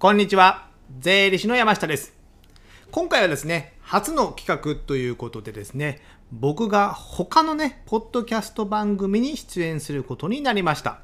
[0.00, 0.66] こんにちは。
[0.98, 2.14] 税理士の山下です。
[2.90, 6.00] 今回はですね、初の企画ということでですね、
[6.32, 11.00] 僕が他のね、ポッドキャスト番組に出演することになりました。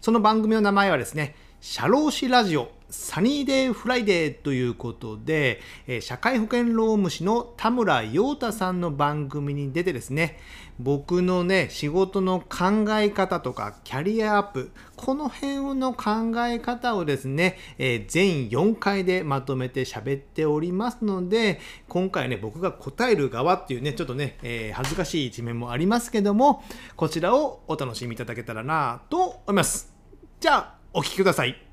[0.00, 10.38] その番組の名前はですね、社労士ラジオサニーデイフライデーということで、え社会保険労務士の田村陽太さんの番組に出てですね、
[10.78, 26.62] 僕のね、仕事の考え方とかキャリアアップ、この辺の考え方をですね、え全4回でまとめて喋っておりますので、今回ね、僕が答える側っていうね、ちょっとね、え恥ずかしい一面もありますけども、
[26.94, 29.92] こちらをお楽しみいただけたらなと思います。
[30.40, 31.68] じゃあ、お聞きください。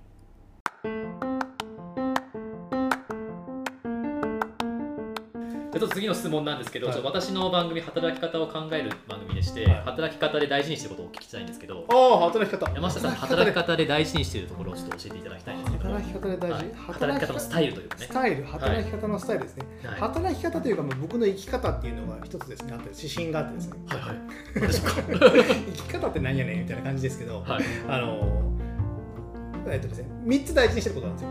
[5.72, 7.02] ちょっと次の質問なんですけど、はい。
[7.02, 9.76] 私の番組働き方を考える番組でして、はい。
[9.84, 12.72] 働き方で大事にしてることをお聞きしたいんですけどああ、働き方。
[12.74, 13.76] 山下さん働き方。
[13.76, 15.84] で大事にしているところをちょっと教えていただきたいんですけど。
[15.90, 16.74] 働き方で大事、はい。
[16.76, 18.06] 働き方のスタイルというかね。
[18.06, 19.44] スタイル、働き方のスタイル。
[19.44, 19.66] ですね。
[19.84, 20.00] はい。
[20.00, 23.80] 働き方というか、まあ僕の生き方っていうのが一つですね、あって指針があってですね。
[23.88, 24.16] はいはい。
[25.76, 27.64] 生き方って何やねんみたいな感じですけど、はい。
[27.90, 28.55] あの
[29.68, 31.30] えっとですね、3つ大事にしてることなんですよ。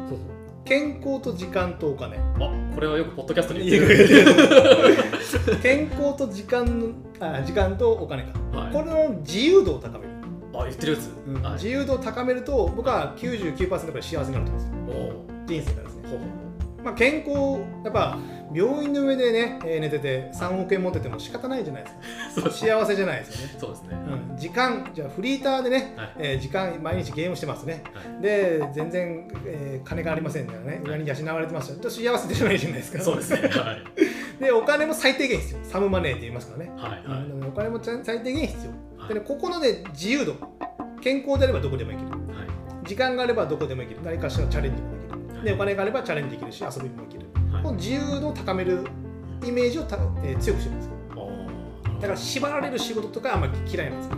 [0.64, 2.16] 健康と時間とお金。
[2.16, 5.58] あこれはよくポッドキャストに言ってる。
[5.62, 6.88] 健康と時間の
[7.20, 8.72] あ時間とお金か、はい。
[8.72, 10.10] これの自由度を高める、
[10.54, 11.10] あ言ってるやつ、
[11.42, 11.52] はい。
[11.54, 14.62] 自由度を高めると僕は99%くらい幸せになると思う
[15.42, 15.64] んですよ。
[15.64, 16.08] 人生がですね。
[16.08, 16.43] ほうほ
[16.84, 18.18] まあ、健康やっぱ
[18.52, 21.90] 病院の上でね、えー寝てて3億円持ってても仕方ないじゃないで
[22.34, 22.50] すか。
[22.52, 23.88] 幸せじゃないですよね、そうですね、
[24.30, 26.12] うん、時間じゃあフリーターでね、はい。
[26.18, 27.82] えー時間毎日ゲームしてますね。
[27.94, 28.22] はい。
[28.22, 30.80] で全然、えー金がありませんからね。
[30.84, 31.90] 裏に養われてますよ。
[31.90, 33.00] 幸せじゃないじゃないですか。
[33.00, 33.48] そうですね。
[33.48, 33.82] はい。
[34.42, 35.64] でお金も最低限必要。
[35.64, 37.22] サムマネーって言いますからね、はいはい。
[37.24, 37.48] うん。
[37.48, 39.08] お金もちゃん最低限必要、はい。
[39.08, 40.34] でねここのね自由度。
[41.00, 42.10] 健康であればどこでも行ける。
[42.10, 42.86] はい。
[42.86, 44.00] 時間があればどこでも行ける。
[44.04, 44.93] 何かしらのチャレンジも
[45.44, 47.62] でお金があればチャレンジできるし遊びにも行ける、はい。
[47.62, 48.84] この自由度を高める
[49.46, 50.94] イメージをた、えー強くしてるんですよ。
[52.00, 54.16] だから縛られる仕事とかあんまり嫌いなんですよ。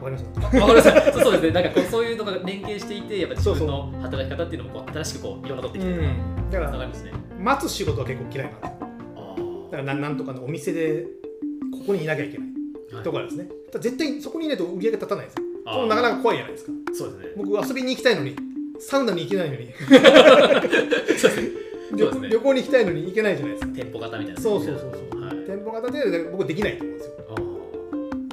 [0.00, 0.24] わかります？
[0.38, 1.12] あわかりました。
[1.12, 1.50] そうですね。
[1.50, 6.50] なんかこうそういうのが連携していてやっぱ自分の働き方っていうのもこう新しくこういろんなことできてるうん。
[6.50, 6.88] だからね。
[7.40, 8.76] 待つ仕事は結構嫌いなんですよ。
[9.16, 9.34] あ
[9.64, 11.06] だからなんなんとかのお店で
[11.72, 13.04] ここにいなきゃいけないーはい。
[13.04, 13.48] とかですね。
[13.80, 15.44] 絶対そこにいないと売り上げ立たないですよ。
[15.64, 16.72] それもなかなか怖いじゃないですか。
[16.92, 17.26] そうですね。
[17.36, 18.36] 僕遊びに行きたいのに
[18.80, 19.68] サウナに行けないのに。
[21.18, 21.48] そうですね。
[21.96, 23.72] 旅旅行に行きたいのに行けないじゃないですか。
[23.74, 24.40] 店舗型みたいな。
[24.40, 25.20] そうそうそうそう。
[25.22, 25.36] はい。
[25.46, 27.14] 店舗型で僕できないと思うんですよ。
[27.18, 27.34] あ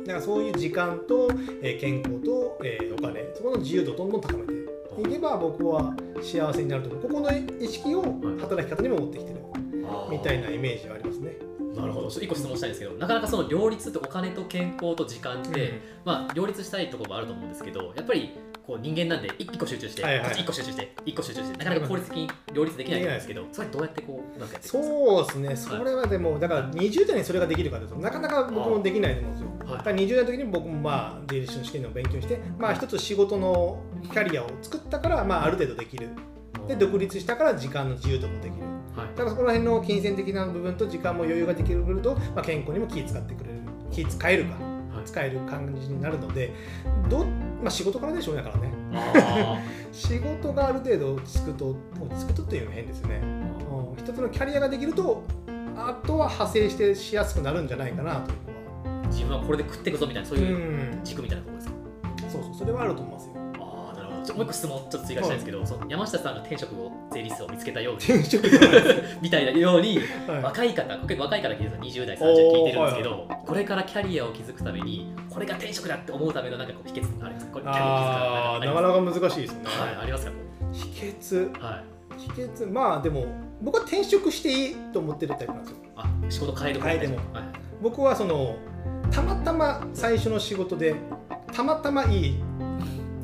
[0.01, 1.29] だからそういう時間と、
[1.61, 3.23] えー健康と、えーお金。
[3.35, 4.53] そこの自由度をどんどん高めて。
[5.01, 7.01] いけば僕は幸せになると思う。
[7.01, 8.03] ここの意識を
[8.39, 9.39] 働き方にも持ってきてる。
[9.83, 11.37] ーみたいなイメージはありますね。
[11.75, 12.09] なるほど。
[12.09, 18.31] ちょっと一個質問したいんですけどなかなかその両立ってお金と健康と時間って、まあ両立したいところもあると思うんですけどやっぱり
[18.65, 29.49] こう人間なんで一個集中して、はいはい一個集中して一個集中してなかなか効率的に両立できないんですけどそれどうやってこうなんかそうですね、それはでも、だから20代にそれができるかというと、なかなか僕もできないと思うんですよ。
[29.59, 29.77] はい。
[29.77, 36.09] だから20代の時に僕もまあ税理士の試験を勉強して、まあ一つ仕事のキャリアを作ったから、まあある程度できる。
[36.67, 38.72] で、独立したから時間の自由度もできる。
[39.13, 43.59] はいだからそこら辺の金銭的な部分と時間も余裕ができると、まあ、健康にも気使ってくれる。
[43.91, 44.55] 気使えるか、
[44.95, 45.05] はい。
[45.05, 46.51] 使える感じになるので、
[47.09, 48.73] どまあ仕事からでしょうねだからね。
[48.93, 49.59] あ
[49.93, 53.21] 仕事がある程度落ち着くと、落ち着くとっていうのは変ですよね。
[53.21, 53.89] ー。
[53.89, 53.95] うん。
[53.95, 55.23] 一つのキャリアができると
[55.77, 60.99] あとは派生してしやすくなるんじゃないかなという自分はこれで食っていくぞみたいなそうのはいううん。
[61.03, 61.75] 軸みたいなところですか、
[62.31, 62.53] そうそう。
[62.55, 63.32] それはあると思いますよ
[64.23, 67.99] ちょもう一個質問ちょっと追加したいんですけど、その山下さんが転職を税理士を見つけたように。
[67.99, 68.43] 転職
[69.21, 77.53] みたいなようにはい若い方結構若い方聞いてるんですよ20代30代聞いてるんですけど、おーこれからキャリアを築くためにこれが転職だって思うためのなんかこう秘訣がありますか？
[77.53, 79.95] これキャリアあーなかなか難しいですよね、はい。
[80.03, 80.31] ありますか？
[80.71, 81.59] 秘訣。
[81.61, 81.83] はい。
[82.19, 83.25] 秘訣まあでも
[83.61, 85.77] 僕は転職していいと思ってるタイプなんですよ。
[85.95, 86.81] あ仕事変える。
[86.81, 87.15] 変えても。
[87.15, 87.43] はい。
[87.81, 88.55] 僕はその
[89.11, 90.95] たまたま最初の仕事で
[91.51, 92.35] たまたまいい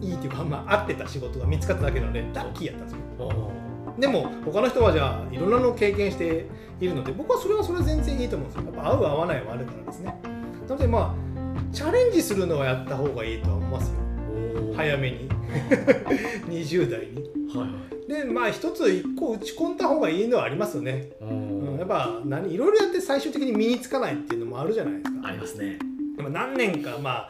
[0.02, 3.52] いいっていうか、まあ、合ってた仕事が見つかっただけなのでラッキーやったんですよ。
[3.98, 6.46] でも他の人はじゃあいろんなのを経験して
[6.80, 8.66] いるので僕はそれはそれは全然いいと思うんですよ。
[8.74, 10.16] やっぱ合う合わないはあるからですね。
[10.68, 13.96] なのでまあチャレンジするのはやった方がいいとは思いますよ。
[14.76, 15.30] 早めに。
[16.48, 17.30] 20代に。
[17.54, 17.76] はいは
[18.08, 18.08] い。
[18.10, 25.28] でまあ一つ一個打ち込んだ方がいいのはありますよね、おうん、ーやっぱ何いろいろやって最終的に身につかないっていうのもあるじゃないですか。
[25.28, 25.78] ありますね。
[26.18, 27.30] でも何年かまあ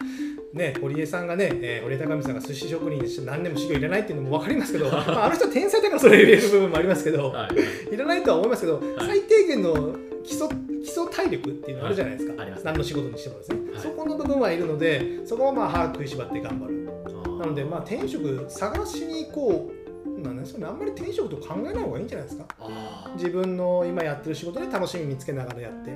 [0.54, 7.50] ね、堀江さんがね、えー、堀江貴美さんが寿司職人でして何年も修行いらないっていうのも分かりますけど、 まあ、あの人は天才だからそれ入れる部分もありますけど、は
[7.92, 7.94] い。
[7.94, 10.48] いらないとは思いますけど、最低限の基礎
[10.82, 12.54] 基礎体力っていうのあるじゃないですか、はい。
[12.64, 13.82] 何の仕事にしてもですね、はい。
[13.82, 16.90] そこの部分はいるのでそこはまあ歯食いしばって頑張る。
[17.38, 20.66] なのでまあ転職探しに行こうなんですよね。
[20.66, 22.46] あんまり転職と考えない方がいいんじゃないですか。
[22.60, 25.92] あ自分の今やってる仕事で楽しみ見つけながらやって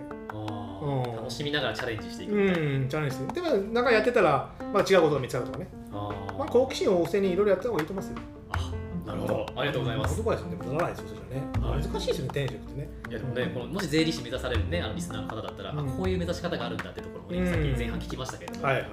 [1.16, 3.34] 楽しみながらチャレンジしていくうみたいな、んチャレンジして。
[3.34, 6.38] でもなんかやってたら、まあ、違うことが見つかるとかね、あー。
[6.38, 8.18] まあ、好奇心旺盛にいろいろやった方がいいと思いますよ。
[8.52, 9.46] あなるほど。
[9.56, 10.14] ありがとうございます。
[10.14, 11.82] アドバイスでもならないですよそれはい。
[11.82, 12.90] 難しいですよね転職ってね。
[13.10, 15.80] いやでもね、このもし税理士目指されるね、あのリスナーの方だったら、うん。
[15.80, 17.48] あこういう目指し方があるんだってところもね、うん。
[17.48, 18.90] さっき前半聞きましたけれども、はい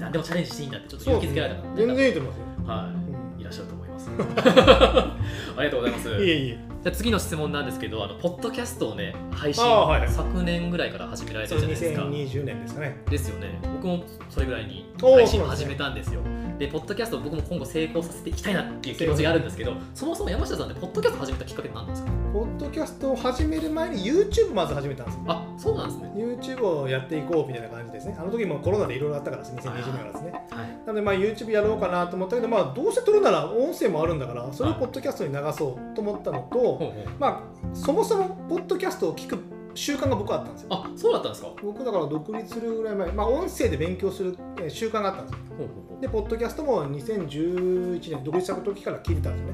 [0.00, 4.10] 何でもチャレンジしていいんだってちょっと勇気づけられた全然いいと思いますよ、はうんい、いらっしゃると思います。
[5.56, 6.08] ありがとうございます。
[6.10, 12.40] いえいえじゃあ次の質問なんですけど、あのポッドキャストをね、配信、はいはい昨年ぐらいから始められてそうるじゃないですか。
[12.40, 13.58] 2020年ですかねですよね。
[13.74, 16.20] 僕もそれぐらいに配信を始めたんですよ。
[16.58, 22.10] で、ポッドキャストを僕も今後成功させていきたいなっていう気持ちがあるんですけど、そもそも山下さんってポッドキャスト始めたきっかけなんですか？
[22.32, 26.12] ポッドキャストを始める前に YouTube まず始めたんですよあ、そうなんですね。
[26.16, 30.68] YouTube をやっていこうみたいな感じですねあの時もコロナでいろいろあったからです2020年からですねはい。
[30.86, 39.38] なのでまあ YouTube やろうかなと思ったけど、まあ、どうせ撮るなら音声もあるんだからそれをポッドキャストに流そうと思ったのと、まあ、そもそもポッドキャストを聞く
[39.74, 40.68] 習慣が僕はあったんですよ。
[40.70, 41.48] あ、そうだったんですか？
[41.48, 45.38] ほ僕だから独立するぐらい前、まあ、音声で勉強するえー習慣があったんですよ。
[45.54, 46.00] うほうほう。
[46.00, 49.52] でポッドキャストも2011年独立した時から聞いてたんですよ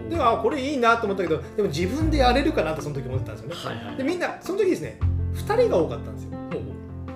[0.00, 0.08] ね。
[0.10, 3.54] であこれいいなと思ったけどでも自分でやれるかなとその時思ってたんですよね。
[3.78, 3.96] はいはい。
[3.96, 4.98] でみんなその時ですね
[5.34, 6.30] 2人が多かったんですよ。
[6.32, 6.62] ほうほう。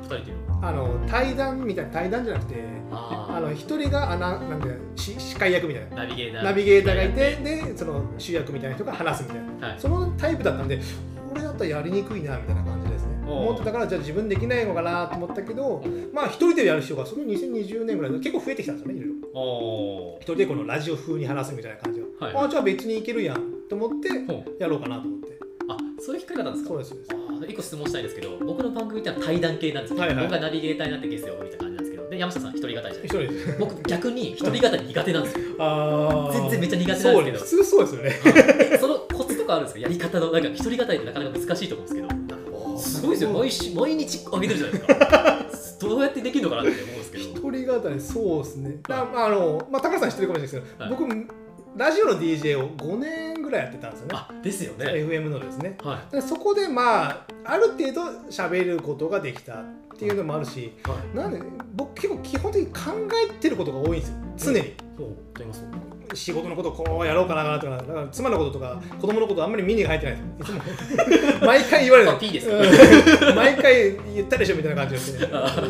[0.02, 2.54] 二人っていうあの対談みたいな対談じゃなくて
[2.94, 5.96] ああの1人があななんでし司会役みたいな。
[5.96, 9.68] ナビゲーターナビゲーターがいてでその主役みたいな人が話すみたいな。
[9.68, 9.78] はい。
[9.78, 10.78] そのタイプだったんで
[11.28, 13.14] これだったらやりにくいなみたいな感じですね。
[13.26, 15.82] 思ってたからじゃあ自分できないのかなと思ったけど
[16.12, 19.40] まあ一人でやる人がその2020年ぐらいで結構増えてきたんですよねいろいろ。
[19.40, 22.46] お一人でこのラジオ風に話すみたいな感じが、はい。
[22.46, 24.08] あじゃあ別にいけるやんと思って
[24.62, 25.34] やろうかなと思って。
[25.66, 26.68] あそういう機会だったんですか？
[26.68, 26.96] そうです
[27.48, 30.24] 一個質問したいんですけど僕の番組ってのは対談系なんですけど、はいはい。
[30.26, 31.73] 僕がナビゲーターになってゲストをみたいな感じ
[32.04, 33.56] なんで山下さん一人語りじゃないですか。
[33.58, 35.44] 僕逆に一人語り苦手なんですよ。
[35.58, 36.32] あー。
[36.32, 37.38] 全然めっちゃ苦手なんですけど。
[37.38, 38.08] 普通そうですよね。
[38.10, 39.80] はいそのコツとかあるんですか？
[39.80, 42.78] やり方のなんか一人語りってなかなか難しいと思うんですけど。
[42.78, 43.30] すごいですよ。
[43.30, 45.44] 毎日毎日上げてるじゃないですか。
[45.88, 47.24] どうやってできるのかなって思うんですけど。
[47.24, 48.76] 一人語りそうですね。
[48.88, 50.94] だまああのまあ高橋さん知ってるかもしれないですけど、はい。
[50.94, 51.34] 僕
[51.76, 54.12] ラジオの DJ を5年ぐらいやってたんですよね。
[54.14, 54.84] あですよね。
[54.86, 55.76] FM のですね。
[55.82, 59.64] はでそこでまあある程度喋ることができたっ
[59.96, 61.16] ていうのもあるしいはい。
[61.16, 61.40] なんで
[61.74, 64.16] 僕結構基本的に考えてることが多いんですよ。
[64.36, 64.74] 常に。
[64.96, 65.24] ほう。
[66.14, 70.58] 仕事のことこうやろうかなとかだから妻のこととか子供のことあんまり見に入ってないんですよ。
[70.58, 70.60] い
[71.30, 72.10] つも毎回言われる。
[73.34, 75.26] 毎回言ったでしょみたいな感じで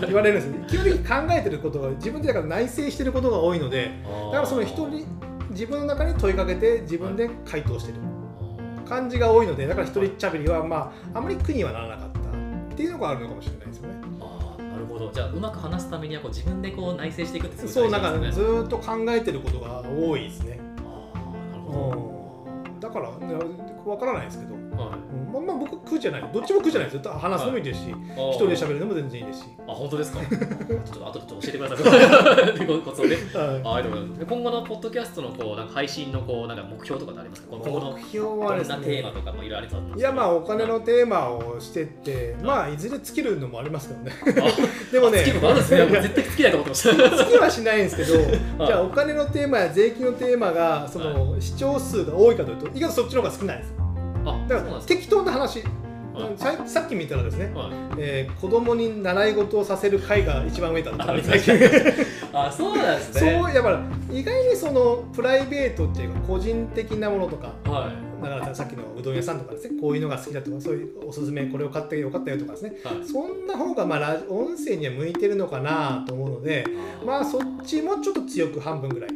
[0.07, 0.83] 言われるんですよ。
[0.85, 0.99] 基本的に
[1.29, 3.91] 考えてることが自分でだから内省してることが多いので
[4.33, 5.07] だからその人に
[5.55, 7.99] 自分の中に問いかけて自分で回答してる。
[8.85, 12.23] 感じが多いのでだから一人っちゃべりはまああんまり苦にはならなかったっ
[12.77, 13.95] ていうのがあるのかもしれないですよね。
[14.21, 15.11] あーなるほど。
[15.11, 20.61] じゃあうまく話すためにはこう自分でこう内省していくってすそうごいなんかずっと考えてることが多いですね。
[20.85, 22.35] あーなるほ
[22.67, 22.81] うん。
[22.81, 23.35] だからね
[23.87, 24.99] わからないですけど、どはい。
[24.99, 26.31] うんまあ、まあ僕苦じゃない。
[26.33, 27.13] どっちも苦じゃないですよ。
[27.13, 29.47] 話すのもいいですし、一一人で喋るのも全然いいですし。
[29.67, 30.21] あ本当ですか？
[30.25, 32.67] ちょっと後で教えてください。
[32.85, 33.17] コツをね。
[33.65, 33.85] はい。
[33.85, 34.19] ます。
[34.19, 37.49] で今後のポッドキャストのこうなんか配信のこうなんか目標とかってありますか？
[37.51, 44.13] 今後の目標はですどんなテーマねとかもいろいろありそういやまあお金のテーマをしてってまあいずれ尽きるのもありますけどね。
[44.25, 44.33] あ
[44.93, 45.87] でもね好きことあるんですね。
[46.03, 47.25] 絶対好きだと思ってました。
[47.25, 48.67] 好きはしないんですけどはい。
[48.67, 53.84] じゃあお金のテーマや税金のテーマがその視聴数が多いかというと意外とそっちの方が好きなんですあ
[54.49, 55.63] だから適当な話。
[56.15, 56.39] はい。
[56.39, 57.73] ささっき見たらですね、かはい。
[57.99, 61.13] えー子供に習い事をさせる会が一番上だった。
[61.13, 61.55] あ最近
[62.33, 68.23] あそうなんですそうねやっぱり意外にそのプライベートっていうか個人的なものとかはい。
[68.25, 72.77] だからさっきのうどん屋さんとかですねこういうのが好きだとかそういうおすすめこれを買ってよかったよとかですね。
[72.85, 73.07] はい。
[73.07, 76.65] そんな方がまあ音声には向いてるのかなと思うので
[77.05, 79.11] まあそっちもちょっと強く半分ぐらい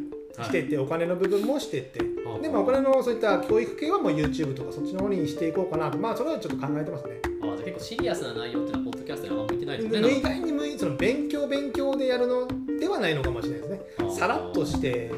[0.44, 2.00] してって、お金の部分もしてって。
[2.28, 2.42] はい。
[2.42, 5.90] でまあお金のそういった教育系はもう YouTube とかそっちの方にしていこうかな。
[5.90, 7.20] とまあそれはちょっと考えてますね。
[7.42, 10.00] あじゃあ結構シリアスな内容っていうのはポッドキャストにあんま向いてないですね。
[10.00, 14.10] で意外に向いその勉強勉強でやるのではないのかもしれないですね。
[14.10, 15.10] さらっとして、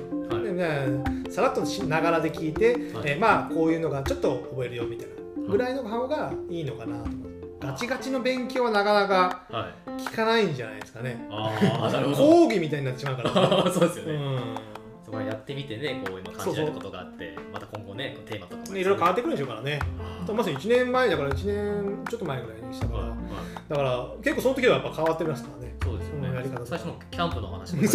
[1.31, 3.11] さらっとしながらで聞いて、はい。
[3.11, 7.31] えーまあこういうのがちょっと覚えるよみたいなぐらいの方がいいのかなと思う。
[7.61, 9.91] ガチガチの勉強はなかなかはい。
[10.01, 11.27] 聞かないんじゃないですかね。
[11.31, 12.17] ああなるほど。
[12.17, 13.33] 講義みたいになってしまうから。
[13.71, 14.80] そうですよね、うん
[15.11, 19.81] そこはやってみてねこう今感じられることがあってまた今後ねテーマとかもいろいろ変わってくるんでしょうからね。
[20.33, 23.19] まず1年前だから1年ちょっと前ぐらいにしたから、はいはい
[23.69, 25.75] だから結構その時はやっぱ変わってますからね。
[25.83, 27.95] そうですよねうんやり方最初のキャンプの話 結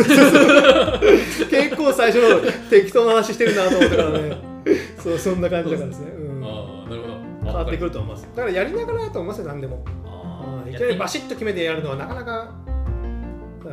[1.77, 4.37] 構最初の適当な話してるなと思ったからね。
[4.99, 6.11] そうそんな感じだからですね。
[6.11, 6.47] うんあ
[6.87, 7.13] あなるほど
[7.45, 8.27] 変わってくるると思います。
[8.35, 9.85] だからやりながらだと思いますよ、何でも。
[10.05, 12.51] あいきなりバシッと決めてやるのはなかなか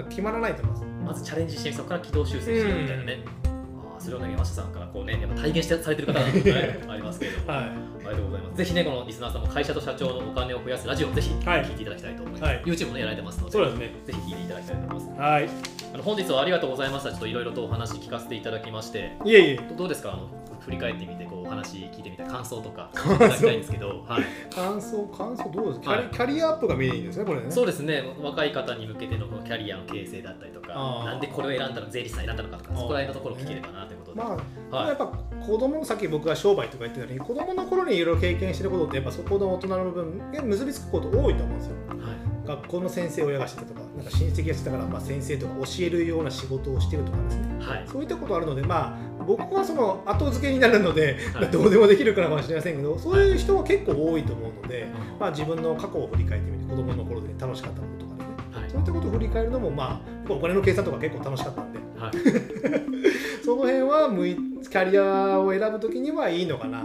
[0.09, 0.92] 決まらないと思います。
[1.05, 8.43] まずチャレンジしてそこから軌道修正してみたいなね、ああそれをね山下さんからこうねやっぱ体現してされてる方なんで、ね、 ありますけれども、はいありがとうござい。
[8.43, 11.65] ますぜひねこのリスナーさんも会社と社長のお金を増やすラジオをぜひはい。
[11.65, 12.63] 聞いていただきたいと思います、はい。
[12.65, 13.53] YouTube もねやられてますので。
[13.53, 13.91] そうですね。
[14.07, 15.21] ぜひ聞いていただきたいと思います。
[15.21, 15.49] はい。
[15.95, 17.11] あの本日はありがとうございました。
[17.11, 19.13] ちょっといろいろとお話聞かせていただきまして。
[19.25, 19.57] いえいえ。
[19.57, 20.13] どどうですか？
[20.13, 20.29] あの
[20.63, 26.05] 振り返ってみてこうお話聞いてみた感想とか聞 いただきたいんですけど、はい、感想感想どうですか、はい。
[26.13, 27.51] キャリアアップがメインですねこれね。
[27.51, 28.05] そうですね。
[28.23, 30.69] 若い方に向けてのキャリアの形成だったりとか
[31.05, 34.39] なんでこれを選んだの税理士さん選んだのかとかそこら辺のところを聞ければなということで、ま
[34.71, 34.89] あ、はい。
[34.89, 35.07] やっぱ
[35.45, 41.77] 子供さっき僕が商売とか言ってたように子供の頃にいろいろ経験してることってやっぱそこの大人の部分で結びつくこと多いと思うんですよ。
[41.89, 42.33] はい。
[42.47, 47.65] 学校の先生を親がしてたとかなんか親戚がしてたから、まあ、先生とか教えるような仕事をしてるとかですね。
[47.65, 47.85] はい。
[47.87, 51.51] そういったことあるのでまあ僕はその後付けになるので、はい。
[51.51, 54.89] どうでもできるからかもしれませんけどそういう人は結構多いと思うので、
[55.21, 58.63] まあ、自分の過去を振り返ってみて子供の頃で楽しかったこととかですね。
[58.63, 58.71] はい。
[58.71, 61.79] そういったことを振り返るのもまあお金の計算とか結構楽しかったんで。
[61.99, 62.13] はい。
[63.45, 66.85] その辺は向いキャリアを選ぶときにはいいのかな。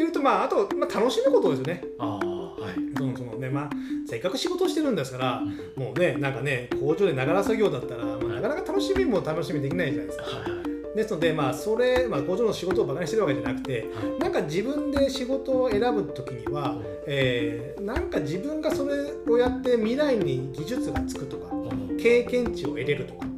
[0.00, 1.84] っていうと、まあ、あと、まあ、楽しむことですよね。
[1.98, 3.70] ああはいそのそのねまあ、
[4.06, 5.42] せっかく仕事をしてるんですから、
[5.76, 10.24] もうね、なんかね、工場でながら作業だったら、まあ、なかなか楽しみも楽しみできないじゃないですか。
[10.24, 13.86] はいはいですので、まあ、それ、まあ、工場の仕事をバカにしてるわけじゃなくて、
[14.18, 21.52] なんか自分で仕事を選ぶときには、えーなんか自分がそれをやって未来に技術がつくとか、
[21.96, 23.29] 経験値を得れるとか。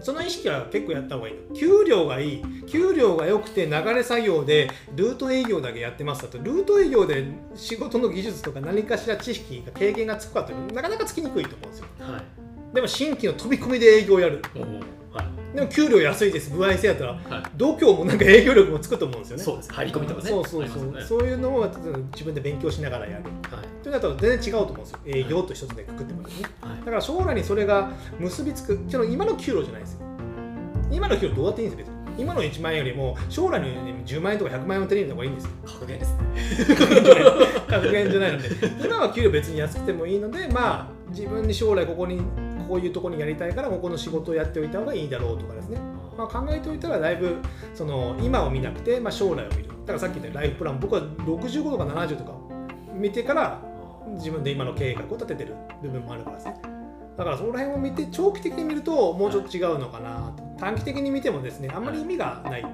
[0.00, 1.54] その意識は結構やった方がいいの。
[1.54, 2.44] 給料がいい。
[2.66, 6.38] 給料が良くて流れ作業でルート営業だけやってますだと。
[6.38, 11.86] ルート営業で仕事の技術とか何かしら知識が経験がつくかってなかなかつきにくいと思うんですよ。
[12.00, 12.74] はい。
[12.74, 14.42] でも新規の飛び込みで営業やる。
[15.12, 15.56] はい。
[15.56, 16.50] でも給料安いです。
[16.50, 17.22] 歩合制やったらはい。
[17.56, 19.42] 度胸もなんか営業力もつくと思うんですよね。
[19.42, 19.72] そうです。
[19.72, 20.28] 入り込みとかね。
[20.28, 21.68] そうそうそう、ありますそういうのを
[22.12, 23.24] 自分で勉強しながらやる。
[23.24, 23.30] は
[23.62, 23.66] い。
[23.66, 24.98] というの全然違うと思うんですよ。
[25.06, 26.48] 営業と一つでくくってもですね。
[26.60, 28.78] はいだから将来にそれが結びつく。
[29.10, 30.00] 今の給料じゃないですよ。
[30.90, 33.66] 今の給料どうやっていいんですよ今の1万円よりも将来の
[34.04, 35.50] 10万円とか100万円を手に入れた方がいいんですよ。
[35.66, 36.20] 格言ですね。
[37.68, 38.48] 格言じゃないので。
[38.84, 42.20] 今は給料別に安くてもいいのでまあ自分に将来ここに
[42.68, 45.80] こういうところにやりたいからここの仕事をやっておいた方がいいだろうとかですね、
[46.16, 47.36] まあ、考えておいたらだいぶ
[47.74, 49.68] その今を見なくて、まあ、将来を見る。
[49.68, 50.80] だからさっき言ったライフプラン。
[50.80, 52.32] 僕は65とか70とか
[52.92, 53.62] 見てから
[54.14, 56.60] 自分で今の計画を立ててる部分もあるからですね
[57.16, 60.44] だからその辺を見て長期的に見るともうちょっと違うのかなと。
[60.56, 62.64] 短期的に見てもですねあんまり意味がない。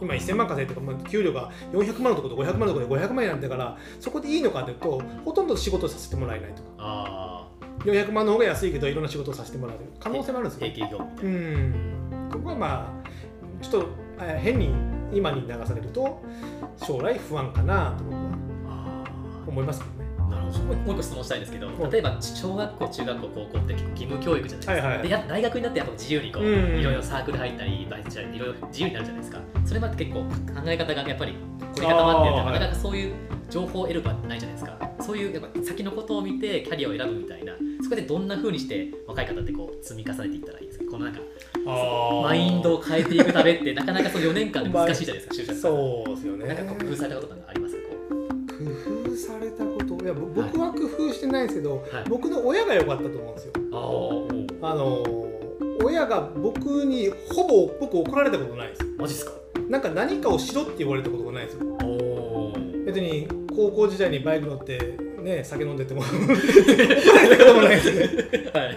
[0.00, 6.68] 今1000万稼いとか、まあ、給料が400万のところと500万のところで500万円なんだからそこでいいのかというとほとんど仕事をさせてもらえないとか。
[6.78, 7.48] あ
[7.84, 10.66] 400万の方が安いけどいろんな仕事をさせてもらう可能性もあるんですよ。
[10.66, 12.28] ー定型業うん。
[12.32, 13.88] そこはまあちょっと
[14.20, 14.74] えー変に
[15.12, 16.22] 今に流されると
[16.76, 18.20] 将来不安かなと僕は
[18.68, 19.04] あ
[19.46, 20.03] 思いますけどね
[20.62, 21.70] もう一個質問したいんですけどう。
[21.86, 24.92] ん例えば小学校中学校高校って結構義務教育じゃないですか、はいはい。
[24.98, 26.46] はいでや大学になってやっぱ自由にこう、う
[26.76, 29.40] んいろいろサークル入ったりバイトしたりいろいろ自由になるじゃないですか。
[29.64, 30.28] それまで結構考
[30.66, 31.32] え方がやっぱり
[31.76, 33.14] 凝り固まってなかなかそういう
[33.50, 34.90] 情報を得る場ないじゃないですか。
[35.00, 37.52] そういうやっぱ先のことを見てキャリアを選ぶみたいな。
[37.82, 40.84] そこでどんな風にして若い方ってこう積み重ねていったらいいですか？
[40.90, 41.20] このなんか
[42.22, 46.46] マインドを変えていくためってなかなかその4年間で難しいじゃないですか就職そうですよね。
[46.46, 47.76] なんかこう工夫されたことなんかあります？
[49.14, 52.04] 工夫されたこといやぼ僕は工夫してないんですけど、はい。
[52.08, 53.52] 僕の親が良かったと思うんですよ。
[53.56, 54.58] うあー。
[54.62, 55.04] あの
[55.84, 58.84] 親が僕にほぼ僕怒られたことないです。
[58.98, 59.32] マジっすか？
[59.68, 61.60] なんか何かをしろって言われたことがないですよ。
[62.86, 68.76] 別に高校時代にバイク乗ってね酒飲んでても怒られたこともないですねはい。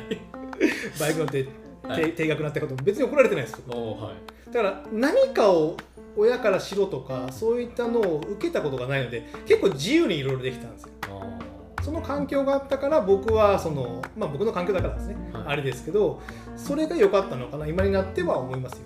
[1.00, 1.48] バイク乗って
[1.84, 2.04] はい。
[2.04, 4.14] 定定額なったことも別に怒られてないですは
[4.50, 4.54] い。
[4.54, 5.78] だから何かを
[6.18, 10.90] 親からしろとかそういったのを受けたことがないので結構自由にいろいろできたんですよ。
[11.10, 15.44] あその環境があったから僕はそのまあ僕の環境だからですね、はい。
[15.48, 16.22] あれですけど
[16.58, 18.80] それが良かったのかな今になっては思いますよ。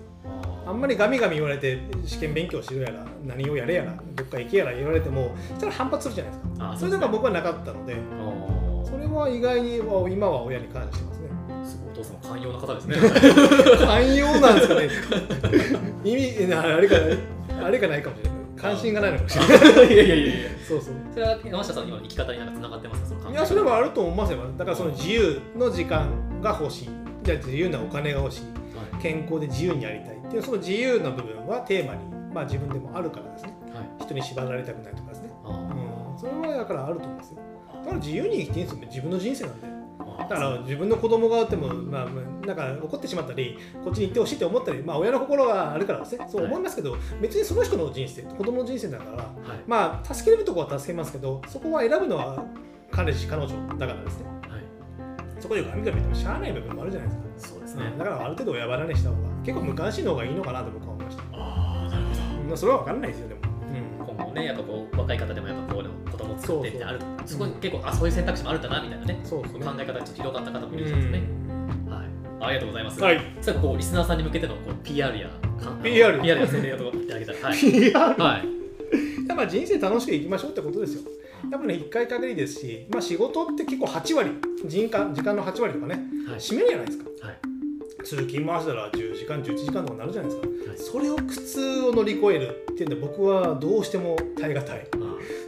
[0.66, 0.70] ー。
[0.70, 6.76] あんまりガミガミ言われて試験勉強しろやら何をやれやらどっか行けやら言われてもそしたら反発するじゃないですか。
[6.78, 7.96] それとか僕はなかったので
[8.84, 11.11] それは意外には今は親に感謝してます
[12.02, 12.96] 父さんも寛容な方ですね。
[13.86, 14.88] 寛容なんですかね。
[16.04, 16.96] 意味なあれか
[17.62, 18.42] あれかないかもしれない。
[18.56, 19.92] 関心がないのかもしれない。
[19.92, 20.34] いやいやいやいや。
[20.68, 20.94] そうそう。
[21.12, 23.30] それは山下さんの今の生き方になんかつながってますか？
[23.30, 26.08] いやそれはあると思いますよだからその自由の時間
[26.40, 26.90] が欲しい。
[27.22, 28.42] じゃあ自由なお金が欲しい。
[28.76, 29.02] はい。
[29.02, 32.00] 健康で自由にやりたいっていうその自由な部分はテーマに、
[32.32, 33.54] まあ、自分でもあるからですね。
[33.74, 34.04] はい。
[34.04, 37.38] 人に縛られたくないとかですね、あうん、それはだからあると思うんですよ。
[37.82, 39.66] だから自由に生きていいんですよ自分の人生なんで
[40.18, 46.26] だから自分の子供があっても、まあ、まあなんか怒ってしまったりこっちに行ってほしいって思ったり、まあ、親の心があるからですね。
[46.30, 49.26] そう思いますけど、別にその人の人生子供の人生だからはい。
[49.66, 52.44] まあ助けれるところは助けますけどそこは選ぶのは
[52.90, 54.26] 彼氏彼女だからですね。
[54.48, 54.62] はい。
[55.40, 57.54] そこでガミガミ言ってもしゃあない部分もあるじゃないですか。
[57.54, 61.22] そうですですね、だからある程度親離れした方が結構無関心の方がいいのかなと僕は思いました。
[61.32, 62.20] ああなるほど。
[62.48, 63.40] まあそれは分からないですよでも、
[63.98, 65.81] 今後ねやっぱこう若い方でもやっぱこう
[66.42, 69.20] 作ってみたいなそうそうすごい結構あそういう選択肢もあるんだなみたいなね。
[69.24, 71.88] そうですね考え方がちょっと広がった方もいるんうですね、ん。
[71.88, 72.06] はい、
[72.40, 73.00] ありがとうございます。
[73.00, 73.20] はい。
[73.40, 81.02] 最後こうリスナーさんに向けてのこう PR やか PR PR や宣伝をいただけたら、はい、いやはい、やっぱ人生楽しくいきましょうってことですよ。
[81.50, 84.30] やっぱね1回限りですし、まあ、仕事って結構8割
[84.64, 85.94] 人間時間の8割とかね
[86.28, 87.04] はい、占めるじゃないですか。
[87.26, 87.38] はい、
[88.04, 90.48] 通勤回したら10時間11時間とかになるじゃないですか。
[90.70, 90.78] はい。
[90.78, 94.86] それを苦痛を乗り越えるっていうんで僕はどうしても耐え難い。
[94.94, 94.96] あ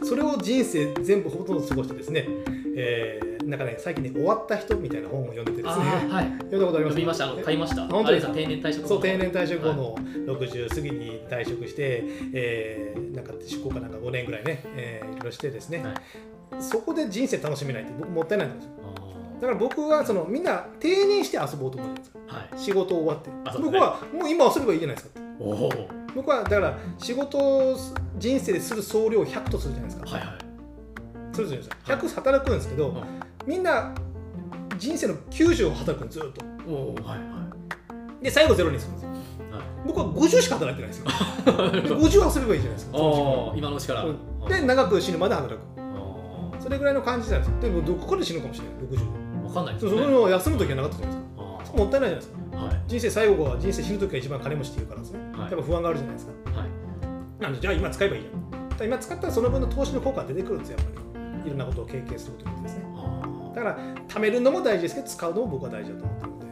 [0.03, 2.27] それを人生全部ほとんど過ごしてですね、
[2.75, 6.95] えーなんかね最近ね終わった人みたいな本を読んでてですあねー、はい、読んだことあります？
[6.95, 7.25] 読みました。
[7.25, 7.87] あの買いました。
[7.87, 9.77] 本当定年退職後そう定年退職後はい。
[9.77, 9.95] の
[10.39, 12.03] 60過ぎに退職して、
[12.33, 16.63] えーなんか出向かなんか5年ぐらいね、えーいろいろしてですね、はい。
[16.63, 18.71] そこで人生楽しめないって僕もったいないんですよ。
[18.83, 22.13] あだから僕はそのみんな定年して遊ぼうと思うんですよ。
[22.27, 22.49] ーはい。
[22.57, 23.29] 仕事終わって、
[23.61, 25.69] 僕はもう今遊べばいいじゃないですかおお。
[26.15, 27.77] はい僕はだから仕事を
[28.17, 30.21] 人生でする総量100とするじゃないですか、はい。
[31.33, 33.03] するじゃないですか100働くんですけど、うん
[33.45, 33.93] みんな
[34.79, 36.43] 人生の90を働くんずっと。
[37.03, 37.45] はいは
[38.21, 39.09] で最後ゼロにするんですよ
[39.51, 39.53] い。
[39.53, 39.63] はい。
[39.85, 41.05] 僕は50しか働いてないんですよ
[41.71, 42.97] で50遊べばいいじゃないですか。
[43.55, 44.03] 今のうちから。
[44.05, 44.17] うん
[44.47, 49.91] で長く死ぬまで働くあそれぐらいの感じなんですよでもどこかで死ぬかもしれない60でーわかんないですね。
[49.91, 51.41] それを休む時はなかったじゃないですか
[51.75, 52.81] あもったいないじゃないですかーはい。
[52.87, 55.39] 人生最後は人生死ぬ時が一番金持ちって言うからですね、はい。
[55.41, 56.31] やっぱ不安があるじゃないですか。
[56.59, 56.69] はい。
[57.39, 61.05] なんでじゃあ今使えばいいじゃん今使ったらその分の投資の効果が出てくるんですよやっぱり。
[61.45, 62.85] いろんなことを経験することですね。
[62.95, 66.45] あだから貯めるのも大事ですけど使うのも僕は大事だと思ってるので、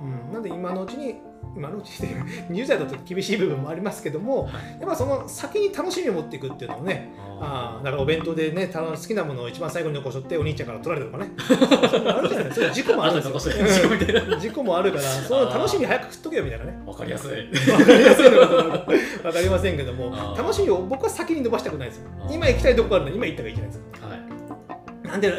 [0.00, 1.16] うん、なんで今のうちに
[1.54, 2.08] 今のうちで
[2.50, 4.48] 20代だと厳しい部分もありますけども
[4.80, 11.32] やっぱその先に楽しみを持っていくっていうのをねあだからお弁当でねた好きなものを一番最後に残しとってお兄ちゃんから取られたとかね。
[12.12, 16.78] あるじゃないですかそういう事故もあるんですよ事故もあるからその楽しみ早く食っとけよみたいなね。
[16.84, 17.30] ーわかりやすい。
[17.70, 22.08] わかりやすいのかどうかりませんけども楽しみを僕は先に伸ばしたくないですよ。
[22.30, 24.06] 今行きたいとこがあるのに今行った方がいいじゃないですか。
[24.06, 25.08] はい。
[25.08, 25.32] なんで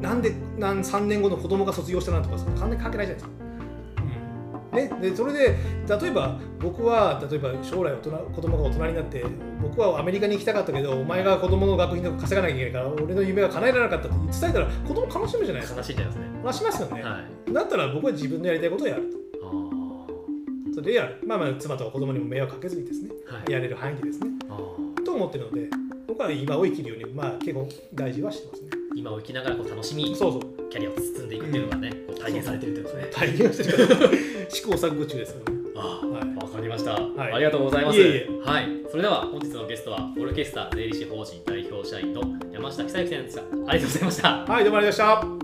[0.00, 3.45] なんでなん3年後の子供が卒業したなんとかそんな関係ないじゃないですか。
[4.84, 5.56] うんね、でそれで
[5.88, 9.24] 例えば僕は例えば将来大人子供が大人になって
[9.62, 15.80] 僕はアメリカに行きたかったけどお前が子供の学費とか稼がなきゃいけないから俺の夢が叶えられなかったって伝えたら子供悲しむじゃないですか。
[15.80, 16.40] 悲しいんじゃないですね。
[16.44, 17.52] 悲しますよね、はい。
[17.52, 19.02] だったら僕は自分のやりたいことをやる
[19.42, 19.50] あ
[20.74, 23.52] それでやるまあまあ妻とか子供にも迷惑かけずにですねーはい。
[23.52, 24.30] やれる範囲でですね
[25.04, 25.70] と思ってるので
[26.06, 28.70] 僕は今を生きるようにまあ結構大事はしてますね。
[28.94, 30.14] 今を生きながらこう楽しみ。
[30.16, 33.12] そうそうキャリアを包んでいくっていうのがね、こう体現されてるってことですね。
[33.14, 34.48] 大変してる。
[34.48, 35.34] 試行錯誤中です。
[35.34, 36.36] けどねあはい。
[36.56, 37.32] かりました、い。
[37.34, 37.98] ありがとうございます。
[37.98, 38.28] いえいえ。
[38.44, 43.42] はい、それでは本日のゲストはオルケスタ税理士法人代表社員の山下久之先生でした。
[43.42, 44.28] ありがとうございました。
[44.44, 45.35] はいどうもありがとうございました